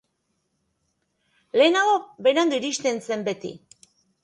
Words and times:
Lehenago 1.61 1.93
berandu 2.29 2.59
iristen 2.63 3.01
zen 3.11 3.29
beti. 3.31 3.55